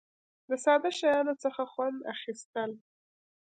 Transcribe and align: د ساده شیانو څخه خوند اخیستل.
د 0.49 0.51
ساده 0.63 0.91
شیانو 0.99 1.33
څخه 1.43 1.61
خوند 1.71 1.97
اخیستل. 2.13 2.71